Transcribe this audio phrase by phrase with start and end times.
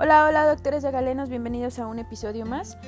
[0.00, 2.78] Hola, hola doctores de Galenos, bienvenidos a un episodio más.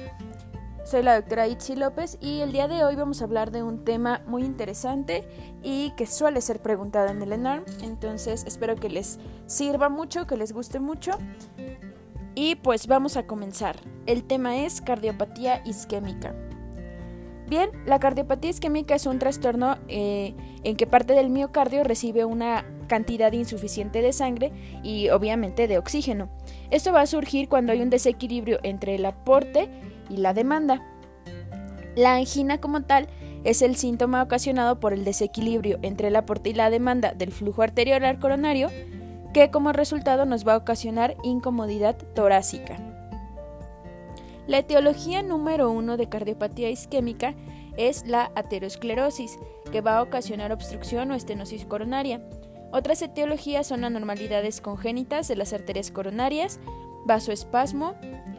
[0.85, 3.85] Soy la doctora Itzi López y el día de hoy vamos a hablar de un
[3.85, 5.26] tema muy interesante
[5.60, 10.37] y que suele ser preguntado en el ENARM, entonces espero que les sirva mucho, que
[10.37, 11.19] les guste mucho.
[12.37, 13.74] Y pues vamos a comenzar.
[14.06, 16.33] El tema es cardiopatía isquémica.
[17.48, 22.65] Bien, la cardiopatía isquémica es un trastorno eh, en que parte del miocardio recibe una
[22.87, 24.52] cantidad insuficiente de sangre
[24.83, 26.29] y obviamente de oxígeno.
[26.70, 29.69] Esto va a surgir cuando hay un desequilibrio entre el aporte
[30.09, 30.83] y la demanda.
[31.97, 33.09] La angina como tal
[33.45, 37.62] es el síntoma ocasionado por el desequilibrio entre el aporte y la demanda del flujo
[37.62, 38.69] arterial coronario
[39.33, 42.77] que como resultado nos va a ocasionar incomodidad torácica.
[44.47, 47.34] La etiología número uno de cardiopatía isquémica
[47.77, 49.39] es la aterosclerosis,
[49.70, 52.20] que va a ocasionar obstrucción o estenosis coronaria.
[52.73, 56.61] Otras etiologías son anormalidades congénitas de las arterias coronarias,
[57.05, 57.95] vasoespasmo,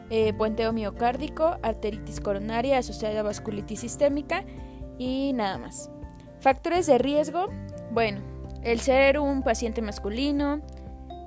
[0.10, 4.46] eh, puenteo miocárdico, arteritis coronaria asociada a vasculitis sistémica
[4.98, 5.90] y nada más.
[6.40, 7.48] Factores de riesgo,
[7.92, 8.22] bueno,
[8.64, 10.62] el ser un paciente masculino,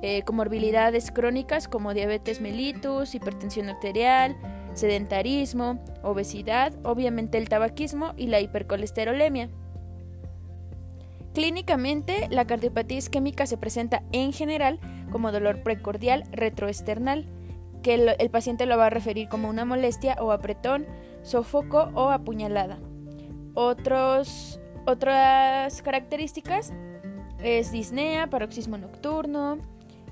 [0.03, 4.37] eh, comorbilidades crónicas como diabetes mellitus, hipertensión arterial,
[4.75, 9.49] sedentarismo, obesidad, obviamente el tabaquismo y la hipercolesterolemia.
[11.35, 14.79] Clínicamente, la cardiopatía isquémica se presenta en general
[15.11, 17.27] como dolor precordial retroesternal,
[17.83, 20.87] que el, paciente lo va a referir como una molestia o apretón,
[21.23, 22.79] sofoco o apuñalada.
[23.55, 24.61] otras
[25.83, 26.73] características
[27.43, 29.59] es disnea, paroxismo nocturno,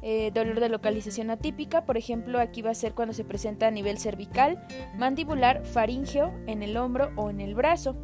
[0.02, 3.70] eh, dolor de localización atípica, por ejemplo, aquí va a ser cuando se presenta a
[3.70, 7.96] nivel cervical, mandibular, faríngeo, en el hombro o en el brazo.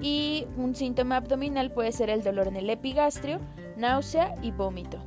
[0.00, 3.40] Y un síntoma abdominal puede ser el dolor en el epigastrio,
[3.76, 4.98] náusea y vómito.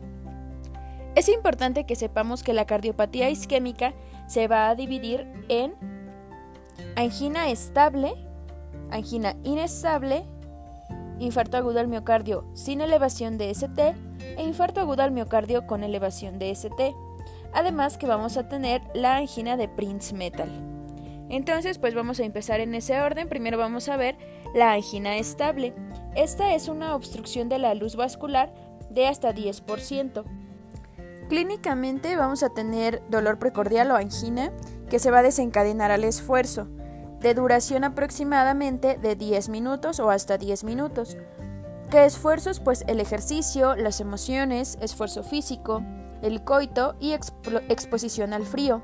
[1.16, 3.94] Es importante que sepamos que la cardiopatía isquémica
[4.28, 5.74] se va a dividir en
[6.96, 8.14] angina estable,
[8.92, 10.24] angina inestable,
[11.20, 13.96] infarto agudo al miocardio sin elevación de ST
[14.38, 16.96] e infarto agudo al miocardio con elevación de ST.
[17.54, 20.50] Además que vamos a tener la angina de Prince Metal.
[21.30, 23.30] Entonces, pues vamos a empezar en ese orden.
[23.30, 24.18] Primero vamos a ver
[24.54, 25.74] la angina estable.
[26.16, 28.54] Esta es una obstrucción de la luz vascular
[28.90, 30.24] de hasta 10%.
[31.30, 34.52] Clínicamente vamos a tener dolor precordial o angina
[34.90, 36.68] que se va a desencadenar al esfuerzo
[37.20, 41.18] de duración aproximadamente de 10 minutos o hasta 10 minutos.
[41.92, 42.60] ¿Qué esfuerzos?
[42.60, 45.84] Pues el ejercicio, las emociones, esfuerzo físico,
[46.22, 48.82] el coito y exposición al frío.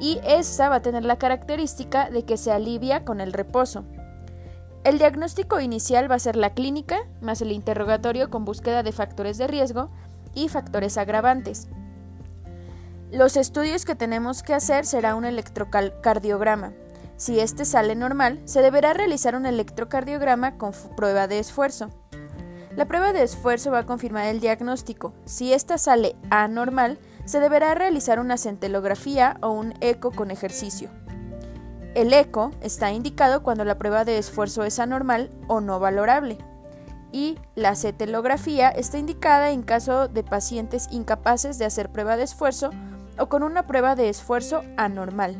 [0.00, 3.84] Y esa va a tener la característica de que se alivia con el reposo.
[4.84, 9.38] El diagnóstico inicial va a ser la clínica, más el interrogatorio con búsqueda de factores
[9.38, 9.90] de riesgo
[10.34, 11.68] y factores agravantes.
[13.10, 16.72] Los estudios que tenemos que hacer será un electrocardiograma,
[17.18, 21.90] si este sale normal, se deberá realizar un electrocardiograma con prueba de esfuerzo.
[22.76, 25.12] La prueba de esfuerzo va a confirmar el diagnóstico.
[25.24, 30.90] Si esta sale anormal, se deberá realizar una centelografía o un eco con ejercicio.
[31.94, 36.38] El eco está indicado cuando la prueba de esfuerzo es anormal o no valorable.
[37.10, 42.70] Y la cetelografía está indicada en caso de pacientes incapaces de hacer prueba de esfuerzo
[43.18, 45.36] o con una prueba de esfuerzo anormal.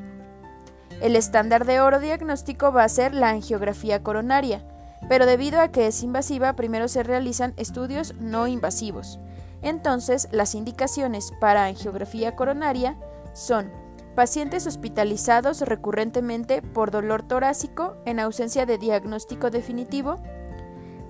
[1.00, 4.64] El estándar de oro diagnóstico va a ser la angiografía coronaria,
[5.08, 9.20] pero debido a que es invasiva, primero se realizan estudios no invasivos.
[9.62, 12.96] Entonces, las indicaciones para angiografía coronaria
[13.32, 13.70] son
[14.18, 20.16] pacientes hospitalizados recurrentemente por dolor torácico en ausencia de diagnóstico definitivo,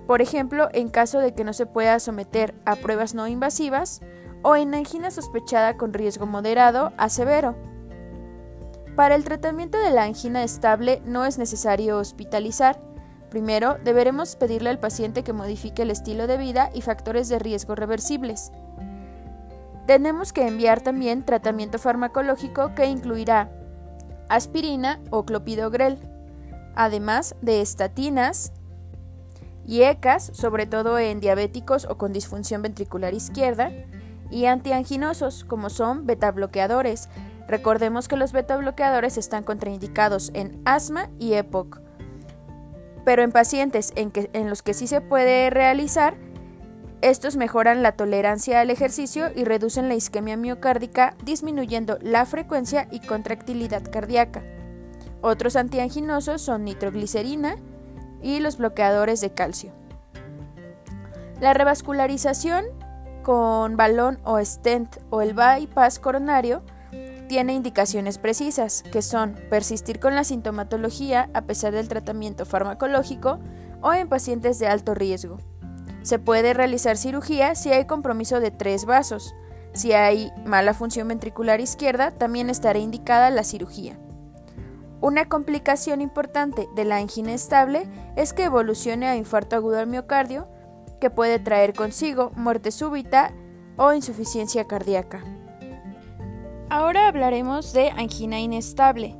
[0.05, 4.01] por ejemplo, en caso de que no se pueda someter a pruebas no invasivas,
[4.43, 7.55] o en angina sospechada con riesgo moderado a severo,
[8.95, 12.79] para el tratamiento de la angina estable no es necesario hospitalizar.
[13.31, 17.73] Primero, deberemos pedirle al paciente que modifique el estilo de vida y factores de riesgo
[17.73, 18.51] reversibles.
[19.89, 23.49] Tenemos que enviar también tratamiento farmacológico que incluirá
[24.29, 25.97] aspirina o clopidogrel,
[26.75, 28.53] además de estatinas
[29.65, 33.71] y ECAS, sobre todo en diabéticos o con disfunción ventricular izquierda,
[34.29, 37.09] y antianginosos, como son betabloqueadores,
[37.47, 41.81] Recordemos que los beta bloqueadores están contraindicados en asma y EPOC,
[43.05, 46.15] pero en pacientes en, en los que sí se puede realizar,
[47.01, 52.99] estos mejoran la tolerancia al ejercicio y reducen la isquemia miocárdica, disminuyendo la frecuencia y
[52.99, 54.43] contractilidad cardíaca.
[55.21, 57.55] Otros antianginosos son nitroglicerina
[58.21, 59.71] y los bloqueadores de calcio.
[61.39, 62.65] La revascularización
[63.23, 66.63] con balón o stent o el bypass coronario
[67.29, 73.39] tiene indicaciones precisas, que son persistir con la sintomatología a pesar del tratamiento farmacológico
[73.81, 75.37] o en pacientes de alto riesgo.
[76.01, 79.35] Se puede realizar cirugía si hay compromiso de tres vasos.
[79.73, 83.99] Si hay mala función ventricular izquierda, también estará indicada la cirugía.
[85.01, 90.47] Una complicación importante de la angina estable es que evolucione a infarto agudo al miocardio,
[90.99, 93.33] que puede traer consigo muerte súbita
[93.77, 95.23] o insuficiencia cardíaca.
[96.69, 99.15] Ahora hablaremos de angina inestable.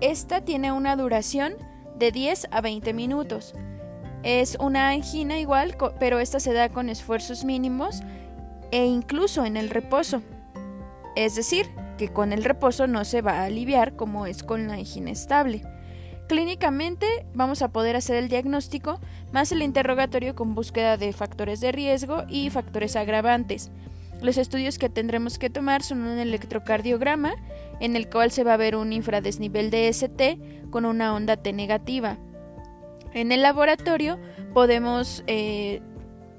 [0.00, 1.54] Esta tiene una duración
[1.96, 3.54] de 10 a 20 minutos.
[4.22, 8.02] Es una angina igual, pero esta se da con esfuerzos mínimos
[8.70, 10.22] e incluso en el reposo.
[11.16, 11.66] Es decir,
[11.96, 15.62] que con el reposo no se va a aliviar como es con la angina estable.
[16.28, 19.00] Clínicamente vamos a poder hacer el diagnóstico
[19.32, 23.70] más el interrogatorio con búsqueda de factores de riesgo y factores agravantes.
[24.20, 27.34] Los estudios que tendremos que tomar son un electrocardiograma
[27.80, 30.38] en el cual se va a ver un infradesnivel de ST
[30.70, 32.18] con una onda T negativa.
[33.14, 34.18] En el laboratorio
[34.54, 35.80] podemos eh,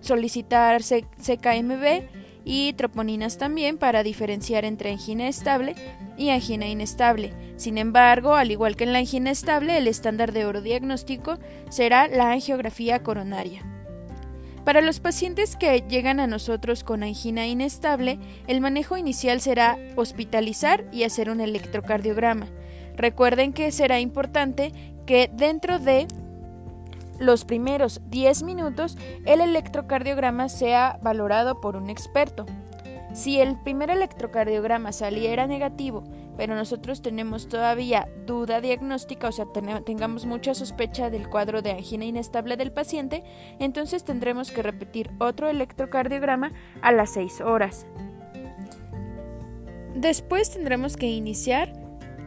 [0.01, 2.03] solicitar CKMB
[2.45, 5.75] y troponinas también para diferenciar entre angina estable
[6.17, 7.33] y angina inestable.
[7.57, 11.37] Sin embargo, al igual que en la angina estable, el estándar de oro diagnóstico
[11.69, 13.63] será la angiografía coronaria.
[14.65, 20.85] Para los pacientes que llegan a nosotros con angina inestable, el manejo inicial será hospitalizar
[20.91, 22.47] y hacer un electrocardiograma.
[22.95, 24.73] Recuerden que será importante
[25.05, 26.07] que dentro de
[27.19, 32.45] los primeros 10 minutos el electrocardiograma sea valorado por un experto.
[33.13, 36.03] Si el primer electrocardiograma saliera negativo,
[36.37, 39.45] pero nosotros tenemos todavía duda diagnóstica, o sea,
[39.85, 43.23] tengamos mucha sospecha del cuadro de angina inestable del paciente,
[43.59, 47.87] entonces tendremos que repetir otro electrocardiograma a las 6 horas.
[49.95, 51.73] Después tendremos que iniciar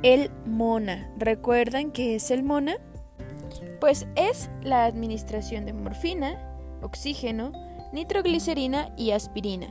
[0.03, 1.11] el MONA.
[1.17, 2.77] ¿Recuerdan qué es el MONA?
[3.81, 6.39] Pues es la administración de morfina,
[6.83, 7.53] oxígeno,
[7.93, 9.69] nitroglicerina y aspirina.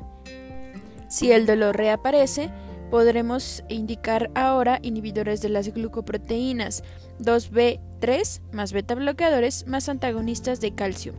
[1.08, 2.50] Si el dolor reaparece,
[2.90, 6.84] podremos indicar ahora inhibidores de las glucoproteínas
[7.20, 11.14] 2B3 más beta bloqueadores más antagonistas de calcio.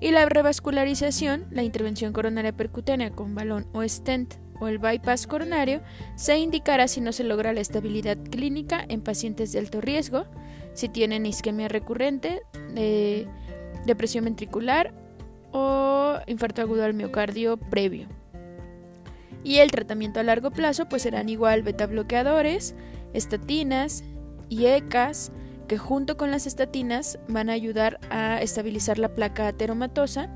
[0.00, 5.82] Y la revascularización, la intervención coronaria percutánea con balón o stent o el bypass coronario,
[6.16, 10.26] se indicará si no se logra la estabilidad clínica en pacientes de alto riesgo,
[10.74, 12.42] si tienen isquemia recurrente,
[12.76, 13.26] eh,
[13.86, 14.92] depresión ventricular
[15.52, 18.08] o infarto agudo al miocardio previo.
[19.42, 22.74] Y el tratamiento a largo plazo pues serán igual beta bloqueadores,
[23.14, 24.04] estatinas
[24.48, 25.32] y ECAS
[25.66, 30.28] que junto con las estatinas van a ayudar a estabilizar la placa ateromatosa,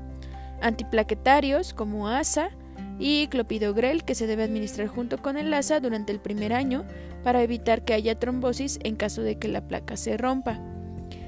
[0.61, 2.51] antiplaquetarios como ASA,
[2.99, 6.85] y clopidogrel que se debe administrar junto con el ASA durante el primer año
[7.23, 10.59] para evitar que haya trombosis en caso de que la placa se rompa.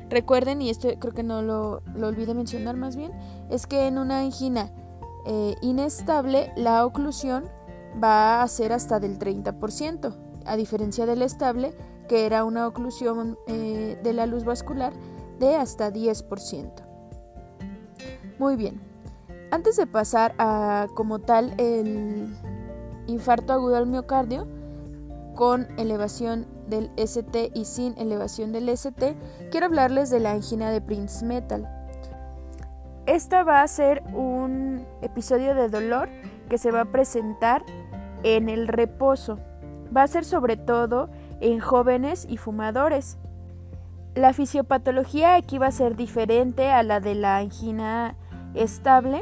[0.09, 3.11] Recuerden, y esto creo que no lo, lo olvidé mencionar más bien,
[3.49, 4.71] es que en una angina
[5.25, 7.45] eh, inestable la oclusión
[8.01, 10.15] va a ser hasta del 30%,
[10.45, 11.73] a diferencia del estable
[12.07, 14.93] que era una oclusión eh, de la luz vascular
[15.39, 16.71] de hasta 10%.
[18.39, 18.81] Muy bien,
[19.51, 22.35] antes de pasar a como tal el
[23.07, 24.47] infarto agudo al miocardio
[25.35, 29.16] con elevación del ST y sin elevación del ST,
[29.51, 31.68] quiero hablarles de la angina de Prince Metal.
[33.06, 36.09] Esta va a ser un episodio de dolor
[36.49, 37.63] que se va a presentar
[38.23, 39.39] en el reposo.
[39.95, 43.18] Va a ser sobre todo en jóvenes y fumadores.
[44.16, 48.16] La fisiopatología aquí va a ser diferente a la de la angina
[48.56, 49.21] estable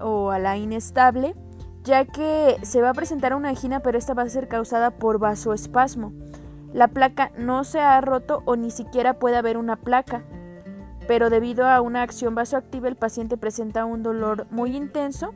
[0.00, 1.34] o a la inestable,
[1.84, 5.18] ya que se va a presentar una angina, pero esta va a ser causada por
[5.18, 6.12] vasoespasmo.
[6.72, 10.22] La placa no se ha roto o ni siquiera puede haber una placa,
[11.08, 15.34] pero debido a una acción vasoactiva el paciente presenta un dolor muy intenso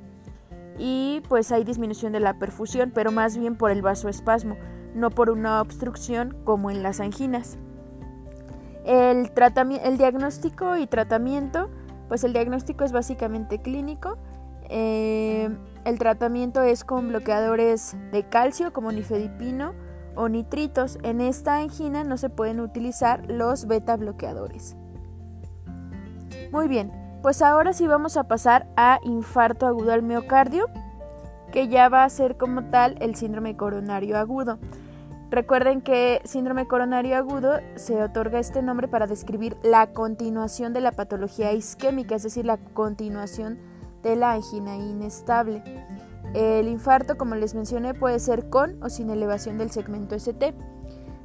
[0.78, 4.56] y pues hay disminución de la perfusión, pero más bien por el vasoespasmo,
[4.94, 7.59] no por una obstrucción como en las anginas.
[8.85, 9.33] El,
[9.83, 11.71] el diagnóstico y tratamiento,
[12.09, 14.18] pues el diagnóstico es básicamente clínico
[14.76, 19.73] eh, el tratamiento es con bloqueadores de calcio como nifedipino
[20.16, 20.99] o nitritos.
[21.04, 24.75] En esta angina no se pueden utilizar los beta bloqueadores.
[26.50, 26.90] Muy bien,
[27.23, 30.66] pues ahora sí vamos a pasar a infarto agudo al miocardio,
[31.52, 34.59] que ya va a ser como tal el síndrome coronario agudo.
[35.31, 40.90] Recuerden que síndrome coronario agudo se otorga este nombre para describir la continuación de la
[40.90, 43.74] patología isquémica, es decir, la continuación
[44.04, 45.62] de la angina inestable.
[46.34, 50.54] El infarto, como les mencioné, puede ser con o sin elevación del segmento ST.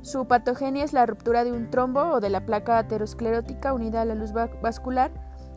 [0.01, 4.05] Su patogenia es la ruptura de un trombo o de la placa aterosclerótica unida a
[4.05, 5.11] la luz vascular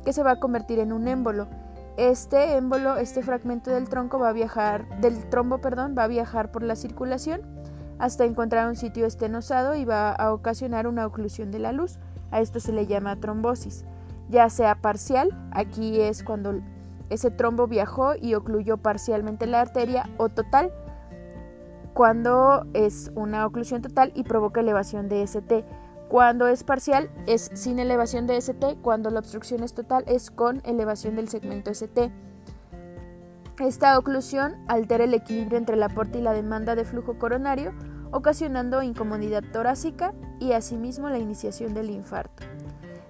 [0.05, 1.49] que se va a convertir en un émbolo.
[1.97, 6.51] Este émbolo, este fragmento del tronco va a viajar, del trombo, perdón, va a viajar
[6.51, 7.43] por la circulación
[7.99, 11.99] hasta encontrar un sitio estenosado y va a ocasionar una oclusión de la luz.
[12.31, 13.85] A esto se le llama trombosis,
[14.31, 16.63] ya sea parcial, aquí es cuando
[17.11, 20.73] ese trombo viajó y ocluyó parcialmente la arteria, o total,
[21.95, 25.65] cuando es una oclusión total y provoca elevación de ST.
[26.09, 30.61] Cuando es parcial es sin elevación de ST, cuando la obstrucción es total es con
[30.65, 32.11] elevación del segmento ST.
[33.59, 37.73] Esta oclusión altera el equilibrio entre el aporte y la demanda de flujo coronario,
[38.11, 42.43] ocasionando incomodidad torácica y asimismo la iniciación del infarto.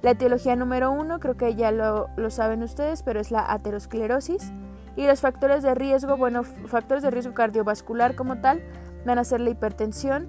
[0.03, 4.53] La etiología número uno, creo que ya lo, saben ustedes, pero es la aterosclerosis.
[4.97, 8.63] Y los factores de riesgo, bueno, factores de riesgo cardiovascular como tal,
[9.07, 10.27] van a ser la hipertensión,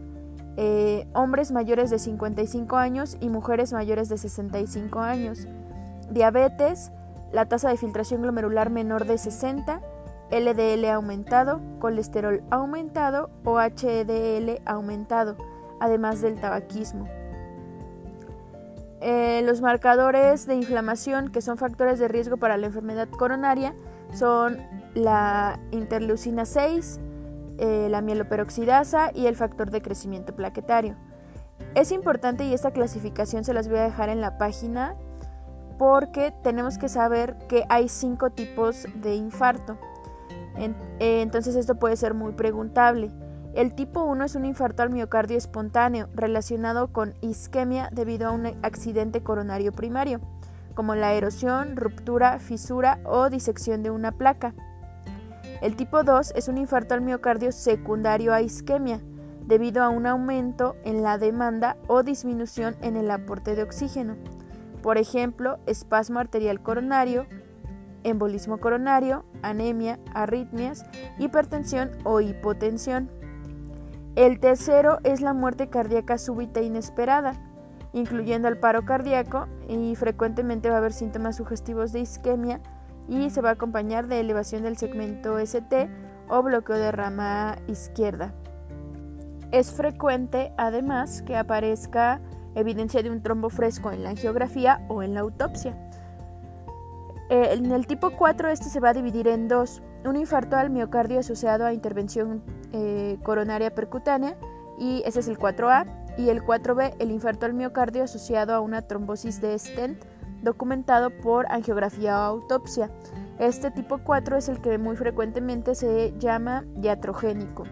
[0.58, 5.48] eh, hombres mayores de 55 años y mujeres mayores de 65 años,
[6.12, 6.92] diabetes,
[7.32, 9.82] la tasa de filtración glomerular menor de 60,
[10.32, 15.36] LDL aumentado, colesterol aumentado o HDL aumentado,
[15.80, 17.08] además del tabaquismo.
[19.06, 23.76] Eh, los marcadores de inflamación, que son factores de riesgo para la enfermedad coronaria,
[24.14, 24.60] son
[24.94, 27.02] la interleucina 6,
[27.58, 30.96] eh, la mieloperoxidasa y el factor de crecimiento plaquetario.
[31.76, 34.96] Es importante y esta clasificación se las voy a dejar en la página
[35.78, 39.78] porque tenemos que saber que hay cinco tipos de infarto.
[40.56, 43.12] Eh, entonces esto puede ser muy preguntable.
[43.54, 48.48] El tipo 1 es un infarto al miocardio espontáneo relacionado con isquemia debido a un
[48.64, 50.22] accidente coronario primario,
[50.74, 54.56] como la erosión, ruptura, fisura o disección de una placa.
[55.62, 59.02] El tipo 2 es un infarto al miocardio secundario a isquemia,
[59.46, 64.16] debido a un aumento en la demanda o disminución en el aporte de oxígeno.
[64.82, 67.28] Por ejemplo, espasmo arterial coronario,
[68.04, 70.86] embolismo coronario, anemia, arritmias,
[71.20, 73.10] hipertensión o hipotensión.
[74.16, 77.34] El tercero es la muerte cardíaca súbita e inesperada,
[77.94, 82.62] incluyendo el paro cardíaco y frecuentemente va a haber síntomas sugestivos de isquemia
[83.08, 85.90] y se va a acompañar de elevación del segmento ST
[86.30, 88.36] o bloqueo de rama izquierda.
[89.52, 92.22] Es frecuente, además, que aparezca
[92.54, 95.76] evidencia de un trombo fresco en la angiografía o en la autopsia.
[97.30, 100.70] Eh, en el tipo 4 este se va a dividir en dos, un infarto al
[100.70, 104.36] miocardio asociado a intervención eh, coronaria percutánea
[104.78, 105.86] y ese es el 4A
[106.18, 110.04] y el 4B el infarto al miocardio asociado a una trombosis de stent
[110.42, 112.92] documentado por angiografía o autopsia.
[113.40, 117.64] Este tipo 4 es el que muy frecuentemente se llama diatrogénico.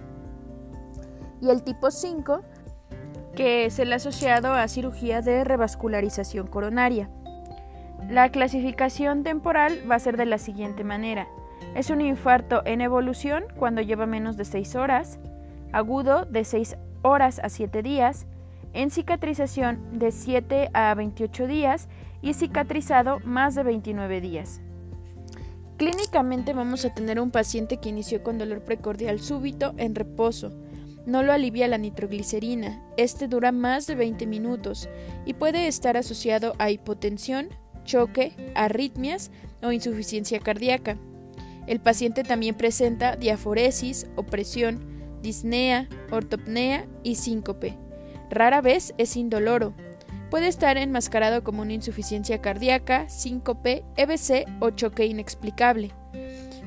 [1.41, 2.41] Y el tipo 5,
[3.35, 7.09] que es el asociado a cirugía de revascularización coronaria.
[8.09, 11.27] La clasificación temporal va a ser de la siguiente manera.
[11.75, 15.19] Es un infarto en evolución cuando lleva menos de 6 horas,
[15.71, 18.27] agudo de 6 horas a 7 días,
[18.73, 21.87] en cicatrización de 7 a 28 días
[22.21, 24.61] y cicatrizado más de 29 días.
[25.77, 30.51] Clínicamente vamos a tener un paciente que inició con dolor precordial súbito en reposo.
[31.07, 32.79] No lo alivia la nitroglicerina.
[32.97, 34.87] Este dura más de 20 minutos
[35.25, 37.49] y puede estar asociado a hipotensión,
[37.83, 39.31] choque, arritmias
[39.63, 40.97] o insuficiencia cardíaca.
[41.67, 44.79] El paciente también presenta diaforesis, opresión,
[45.21, 47.77] disnea, ortopnea y síncope.
[48.29, 49.73] Rara vez es indoloro.
[50.29, 55.91] Puede estar enmascarado como una insuficiencia cardíaca, síncope, EBC o choque inexplicable.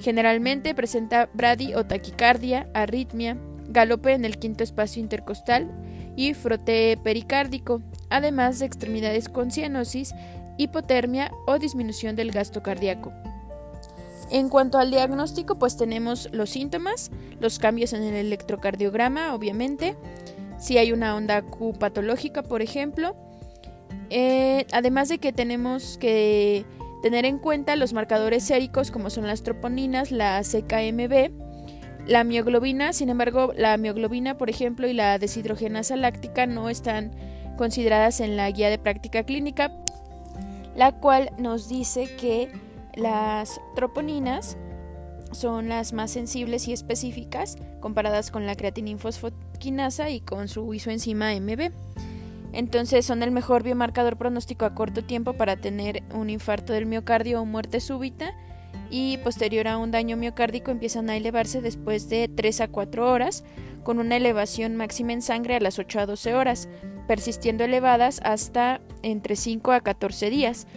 [0.01, 5.71] Generalmente presenta brady o taquicardia, arritmia, galope en el quinto espacio intercostal
[6.17, 10.15] y frote pericárdico, además de extremidades con cianosis,
[10.59, 13.13] hipotermia o disminución del gasto cardíaco.
[14.31, 19.97] En cuanto al diagnóstico, pues tenemos los síntomas, los cambios en el electrocardiograma, obviamente,
[20.59, 23.17] si hay una onda Q patológica, por ejemplo,
[24.11, 26.65] eh, además de que tenemos que
[27.03, 31.31] tener en cuenta los marcadores séricos como son las troponinas, la CKMB,
[32.07, 37.13] la mioglobina, sin embargo, la mioglobina, por ejemplo, y la deshidrogenasa láctica no están
[37.57, 39.71] consideradas en la guía de práctica clínica,
[40.75, 42.51] la cual nos dice que
[42.97, 44.57] las troponinas
[45.33, 51.73] son las más sensibles y específicas comparadas con la creatininfosfoquinasa y con su isoenzima MB.
[52.53, 57.43] Entonces son el mejor biomarcador pronóstico a corto tiempo para tener un infarto del miocardio
[57.43, 58.35] o muerte súbita
[58.91, 63.45] y posterior a un daño miocárdico empiezan a elevarse después de 3 a 4 horas,
[63.83, 66.69] con una elevación máxima en sangre a las 8 a 12 horas,
[67.09, 70.69] persistiendo elevadas hasta entre 5 a 14 días.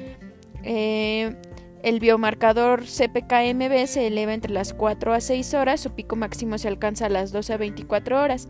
[0.63, 1.35] Eh,
[1.83, 6.67] el biomarcador CPKMB se eleva entre las 4 a 6 horas, su pico máximo se
[6.67, 8.47] alcanza a las 12 a 24 horas.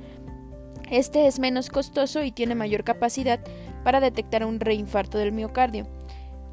[0.89, 3.39] Este es menos costoso y tiene mayor capacidad
[3.83, 5.87] para detectar un reinfarto del miocardio.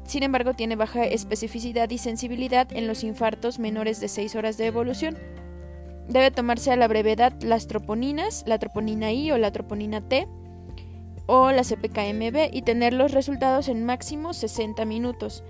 [0.03, 4.67] Sin embargo, tiene baja especificidad y sensibilidad en los infartos menores de 6 horas de
[4.67, 5.17] evolución.
[6.07, 10.27] Debe tomarse a la brevedad las troponinas, la troponina I o la troponina T
[11.27, 15.43] o la CPKMB y tener los resultados en máximo 60 minutos.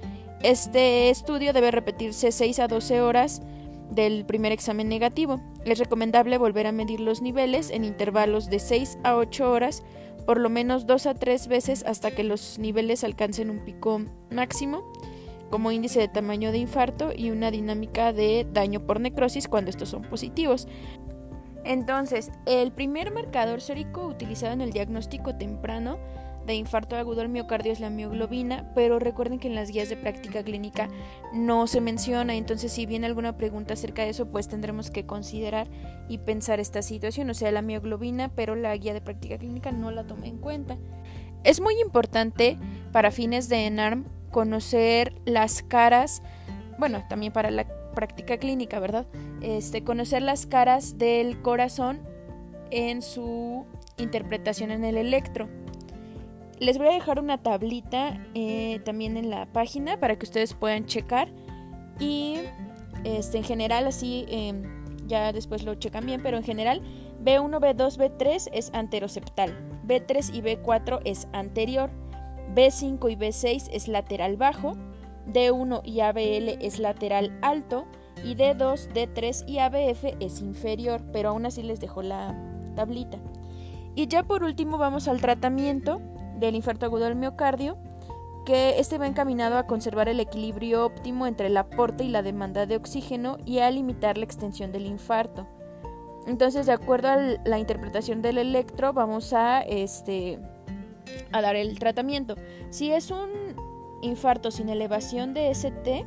[0.46, 3.42] Este estudio debe repetirse 6 a 12 horas
[3.90, 5.42] del primer examen negativo.
[5.66, 9.82] Es recomendable volver a medir los niveles en intervalos de 6 a 8 horas,
[10.28, 14.84] por lo menos 2 a 3 veces hasta que los niveles alcancen un pico máximo,
[15.50, 19.90] como índice de tamaño de infarto y una dinámica de daño por necrosis cuando estos
[19.90, 20.68] son positivos.
[21.64, 25.98] Entonces, el primer marcador sérico utilizado en el diagnóstico temprano
[26.46, 29.98] de infarto agudo al miocardio es la mioglobina, pero recuerden que en las guías de
[29.98, 30.90] práctica clínica
[31.34, 35.68] no se menciona, entonces si viene alguna pregunta acerca de eso, pues tendremos que considerar
[36.08, 39.92] y pensar esta situación, o sea, la mioglobina, pero la guía de práctica clínica no
[39.92, 40.78] la toma en cuenta.
[41.44, 42.58] Es muy importante
[42.92, 46.22] para fines de ENARM conocer las caras,
[46.78, 49.08] bueno, también para la práctica clínica, ¿verdad?
[49.42, 52.02] Este, conocer las caras del corazón
[52.70, 53.66] en su
[53.98, 55.48] interpretación en el electro.
[56.60, 60.86] Les voy a dejar una tablita eh, también en la página para que ustedes puedan
[60.86, 61.28] checar.
[62.00, 62.38] Y
[63.04, 64.64] este, en general, así em,
[65.08, 66.82] ya después lo checan bien, pero en general
[67.24, 69.54] B1, B2, B3 es anteroceptal,
[69.86, 71.90] B3 y B4 es anterior,
[72.54, 74.74] B5 y B6 es lateral bajo,
[75.28, 77.86] D1 y ABL es lateral alto.
[78.24, 82.34] Y D2, D3 y ABF es inferior, pero aún así les dejo la
[82.76, 83.20] tablita.
[83.94, 86.02] Y ya por último vamos al tratamiento
[86.39, 87.78] del infarto agudo del miocardio,
[88.45, 92.65] que este va encaminado a conservar el equilibrio óptimo entre el aporte y la demanda
[92.65, 95.48] de oxígeno y a limitar la extensión del infarto.
[96.28, 100.39] Entonces, de acuerdo a la interpretación del electro, vamos a, este,
[101.32, 102.36] a dar el tratamiento.
[102.69, 103.30] Si es un
[104.02, 106.06] infarto sin elevación de ST,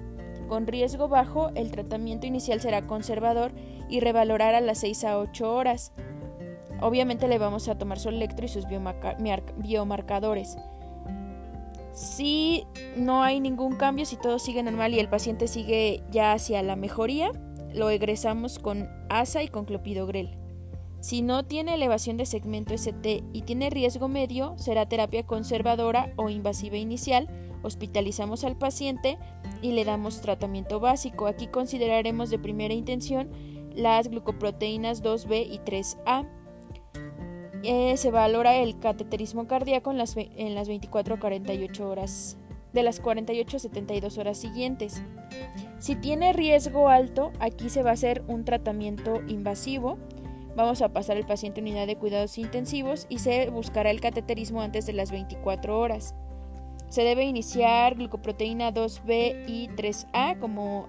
[0.49, 3.53] con riesgo bajo, el tratamiento inicial será conservador
[3.88, 5.93] y revalorar a las 6 a 8 horas.
[6.81, 10.57] Obviamente le vamos a tomar su electro y sus biomarcadores.
[11.93, 12.64] Si
[12.97, 16.77] no hay ningún cambio, si todo sigue normal y el paciente sigue ya hacia la
[16.77, 17.33] mejoría,
[17.75, 20.38] lo egresamos con ASA y con clopidogrel.
[21.01, 26.29] Si no tiene elevación de segmento ST y tiene riesgo medio, será terapia conservadora o
[26.29, 27.29] invasiva inicial.
[27.62, 29.19] Hospitalizamos al paciente
[29.62, 31.27] y le damos tratamiento básico.
[31.27, 33.31] Aquí consideraremos de primera intención
[33.75, 36.29] las glucoproteínas 2B y 3A
[37.62, 42.37] eh, se valora el cateterismo cardíaco en las, en las 24 a 48 horas,
[42.73, 45.03] de las 48 a 72 horas siguientes.
[45.79, 49.99] Si tiene riesgo alto, aquí se va a hacer un tratamiento invasivo.
[50.57, 54.61] Vamos a pasar el paciente a unidad de cuidados intensivos y se buscará el cateterismo
[54.61, 56.14] antes de las 24 horas.
[56.88, 60.87] Se debe iniciar glucoproteína 2B y 3A como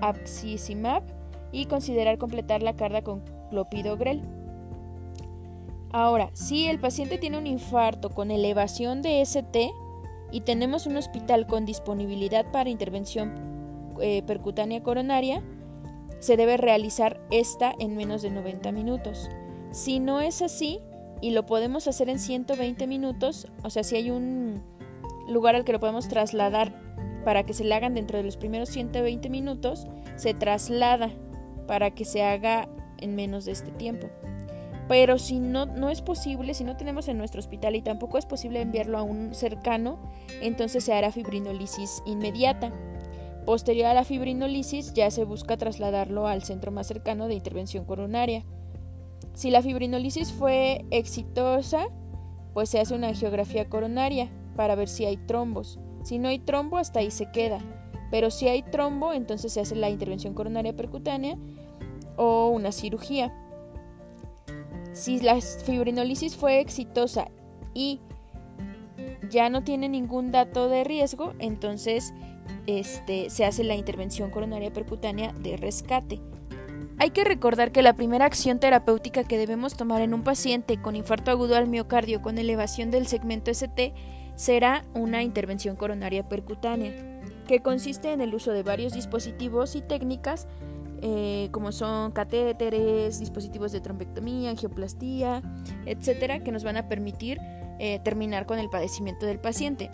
[0.00, 1.02] abscisimmab
[1.52, 4.22] y considerar completar la carga con clopidogrel.
[5.90, 9.70] Ahora, si el paciente tiene un infarto con elevación de ST
[10.30, 15.42] y tenemos un hospital con disponibilidad para intervención eh, percutánea coronaria,
[16.20, 19.30] se debe realizar esta en menos de 90 minutos.
[19.70, 20.80] Si no es así
[21.20, 24.62] y lo podemos hacer en 120 minutos, o sea, si hay un
[25.28, 26.74] lugar al que lo podemos trasladar
[27.24, 31.10] para que se le hagan dentro de los primeros 120 minutos, se traslada
[31.66, 34.08] para que se haga en menos de este tiempo.
[34.88, 38.24] Pero si no, no es posible, si no tenemos en nuestro hospital y tampoco es
[38.24, 39.98] posible enviarlo a un cercano,
[40.40, 42.72] entonces se hará fibrinolisis inmediata.
[43.44, 48.44] Posterior a la fibrinolisis ya se busca trasladarlo al centro más cercano de intervención coronaria.
[49.34, 51.88] Si la fibrinolisis fue exitosa,
[52.54, 55.78] pues se hace una angiografía coronaria para ver si hay trombos.
[56.02, 57.58] Si no hay trombo, hasta ahí se queda.
[58.10, 61.36] Pero si hay trombo, entonces se hace la intervención coronaria percutánea
[62.16, 63.32] o una cirugía.
[64.98, 67.28] Si la fibrinolisis fue exitosa
[67.72, 68.00] y
[69.30, 72.12] ya no tiene ningún dato de riesgo, entonces
[72.66, 76.20] este, se hace la intervención coronaria percutánea de rescate.
[76.98, 80.96] Hay que recordar que la primera acción terapéutica que debemos tomar en un paciente con
[80.96, 83.94] infarto agudo al miocardio con elevación del segmento ST
[84.34, 86.92] será una intervención coronaria percutánea.
[87.46, 90.48] que consiste en el uso de varios dispositivos y técnicas
[91.02, 95.42] eh, como son catéteres, dispositivos de trombectomía, angioplastía,
[95.86, 97.38] etcétera, que nos van a permitir
[97.78, 99.90] eh, terminar con el padecimiento del paciente,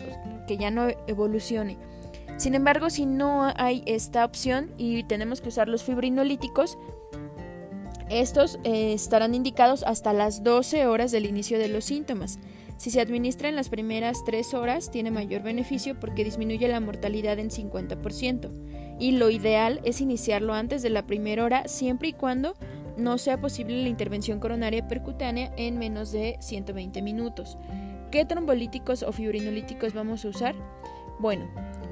[0.47, 1.77] que ya no evolucione.
[2.37, 6.77] Sin embargo, si no hay esta opción y tenemos que usar los fibrinolíticos,
[8.09, 12.39] estos eh, estarán indicados hasta las 12 horas del inicio de los síntomas.
[12.77, 17.39] Si se administra en las primeras 3 horas, tiene mayor beneficio porque disminuye la mortalidad
[17.39, 18.51] en 50%.
[18.99, 22.55] Y lo ideal es iniciarlo antes de la primera hora, siempre y cuando
[22.97, 27.57] no sea posible la intervención coronaria percutánea en menos de 120 minutos.
[28.11, 30.55] ¿Qué trombolíticos o fibrinolíticos vamos a usar?
[31.19, 31.49] Bueno,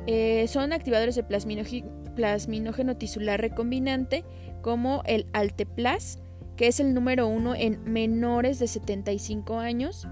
[0.08, 4.24] eh, son activadores de plasminógeno tisular recombinante
[4.62, 6.20] como el Alteplas,
[6.56, 10.08] que es el número uno en menores de 75 años,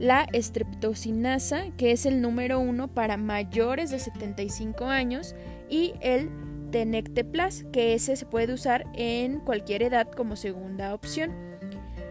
[0.00, 5.36] la estreptocinasa, que es el número uno para mayores de 75 años,
[5.68, 6.30] y el
[6.72, 11.32] Tenecteplas, que ese se puede usar en cualquier edad como segunda opción.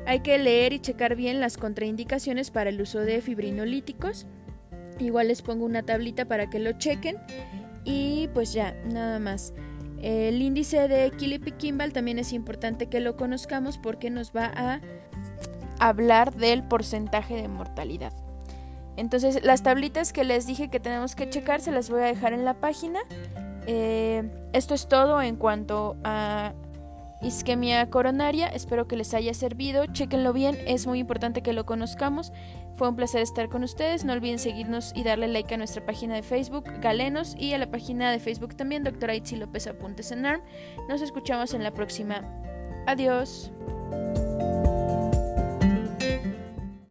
[0.06, 4.28] Hay que leer y checar bien las contraindicaciones para el uso de fibrinolíticos.
[5.00, 7.18] Igual les pongo una tablita para que lo chequen.
[7.86, 9.54] Y pues ya, nada más.
[10.02, 14.82] El índice de Killipi-Kimball también es importante que lo conozcamos porque nos va a
[15.80, 18.14] hablar del porcentaje de mortalidad.
[18.98, 22.34] Entonces, las tablitas que les dije que tenemos que checar se las voy a dejar
[22.34, 23.00] en la página.
[23.66, 26.54] Eh, esto es todo en cuanto a
[27.22, 28.48] isquemia coronaria.
[28.48, 29.86] Espero que les haya servido.
[29.86, 32.34] Chequenlo bien, es muy importante que lo conozcamos.
[32.76, 34.06] Fue un placer estar con ustedes.
[34.06, 37.70] No olviden seguirnos y darle like a nuestra página de Facebook, Galenos, y a la
[37.70, 40.42] página de Facebook también, doctora Itzi López Apuntes en ARM.
[40.88, 42.22] Nos escuchamos en la próxima.
[42.88, 43.52] Adiós.